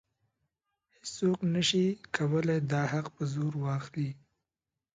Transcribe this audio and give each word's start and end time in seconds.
هیڅوک 0.95 1.39
نشي 1.53 1.85
کولی 2.15 2.57
دا 2.71 2.81
حق 2.91 3.05
په 3.15 3.23
زور 3.33 3.53
واخلي. 3.63 4.09